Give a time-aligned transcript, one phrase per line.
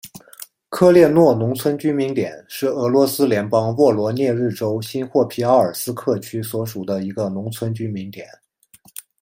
[0.69, 8.25] 科列诺农村居民点是俄罗斯联邦沃罗涅日州新霍皮奥尔斯克区所属的一个农村居民点。